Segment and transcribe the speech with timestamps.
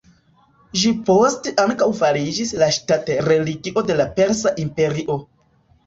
[0.83, 5.25] Ĝi poste ankaŭ fariĝis la ŝtat-religio de la Persa imperio.